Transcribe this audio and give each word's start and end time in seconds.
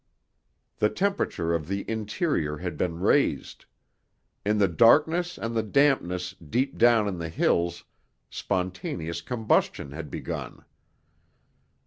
The 0.79 0.89
temperature 0.89 1.53
of 1.53 1.67
the 1.67 1.85
interior 1.87 2.57
had 2.57 2.75
been 2.75 2.99
raised. 3.01 3.65
In 4.43 4.57
the 4.57 4.67
darkness 4.67 5.37
and 5.37 5.55
the 5.55 5.61
dampness 5.61 6.33
deep 6.33 6.75
down 6.75 7.07
in 7.07 7.19
the 7.19 7.29
hills, 7.29 7.83
spontaneous 8.31 9.21
combustion 9.21 9.91
had 9.91 10.09
begun. 10.09 10.65